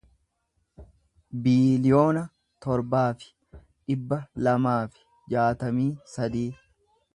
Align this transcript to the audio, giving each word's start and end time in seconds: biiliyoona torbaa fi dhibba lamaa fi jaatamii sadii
biiliyoona 1.47 2.23
torbaa 2.65 3.05
fi 3.23 3.29
dhibba 3.59 4.21
lamaa 4.49 4.81
fi 4.97 5.07
jaatamii 5.35 5.89
sadii 6.17 6.49